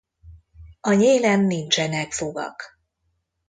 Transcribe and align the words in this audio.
A 0.81 0.93
nyélen 0.93 1.39
nincsenek 1.39 2.13
fogak. 2.13 2.79